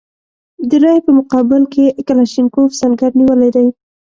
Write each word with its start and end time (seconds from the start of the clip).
د 0.69 0.71
رایې 0.83 1.01
په 1.05 1.11
مقابل 1.19 1.61
کې 1.73 1.85
کلاشینکوف 2.07 2.69
سنګر 2.79 3.11
نیولی 3.19 3.49
دی. 3.55 3.67